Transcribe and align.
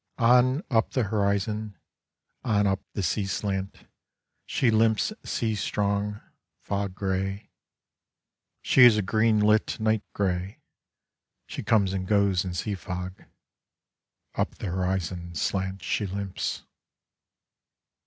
On 0.17 0.63
up 0.71 0.93
the 0.93 1.03
horizon, 1.03 1.77
On 2.43 2.65
up 2.65 2.81
the 2.93 3.03
sea 3.03 3.27
slant. 3.27 3.87
She 4.47 4.71
limps 4.71 5.13
sea 5.23 5.53
strong, 5.53 6.19
fog 6.59 6.95
gray. 6.95 7.51
She 8.63 8.81
is 8.81 8.97
a 8.97 9.03
green 9.03 9.39
lit 9.39 9.79
night 9.79 10.01
gray. 10.13 10.63
She 11.45 11.61
comes 11.61 11.93
and 11.93 12.07
goes 12.07 12.43
in 12.43 12.55
sea 12.55 12.73
fog. 12.73 13.25
Up 14.33 14.55
the 14.55 14.69
horizon 14.71 15.35
slant 15.35 15.83
she 15.83 16.07
limps. 16.07 16.63